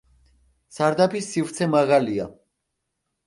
სარდაფის 0.77 1.27
სივრცე 1.33 1.67
მაღალია. 1.75 2.27